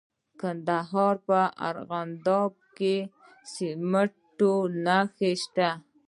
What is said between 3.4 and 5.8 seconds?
سمنټو مواد شته.